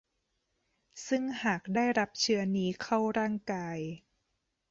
[1.07, 3.79] ซึ่งหากได้รับเชื้อนี้เข้าร่างกาย